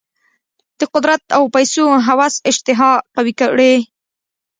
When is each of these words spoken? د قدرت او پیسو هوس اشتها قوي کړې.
د 0.79 0.81
قدرت 0.93 1.23
او 1.37 1.43
پیسو 1.55 1.83
هوس 2.07 2.35
اشتها 2.49 2.91
قوي 3.15 3.33
کړې. 3.39 3.75